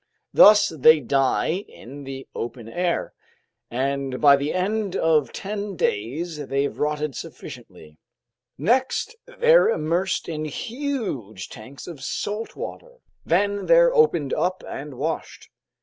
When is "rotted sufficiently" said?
6.75-7.99